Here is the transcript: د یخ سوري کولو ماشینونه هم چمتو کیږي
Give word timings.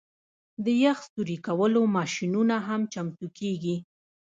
د 0.63 0.65
یخ 0.83 0.99
سوري 1.11 1.37
کولو 1.47 1.81
ماشینونه 1.97 2.55
هم 2.67 2.81
چمتو 2.93 3.25
کیږي 3.37 3.75